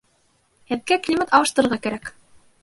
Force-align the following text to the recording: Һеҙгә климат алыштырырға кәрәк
Һеҙгә 0.71 0.97
климат 1.09 1.37
алыштырырға 1.41 1.79
кәрәк 1.85 2.11